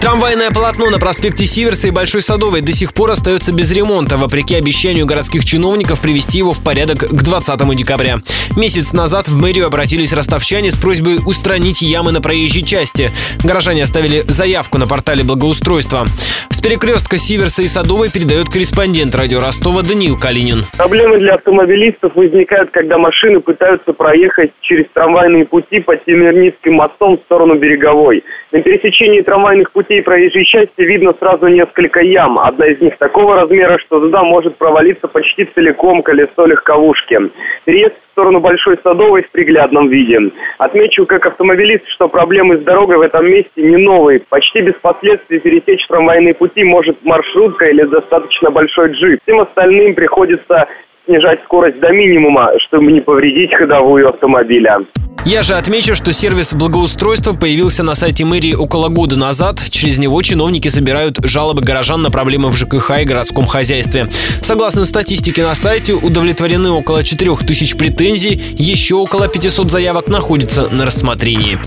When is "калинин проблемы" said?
20.18-21.18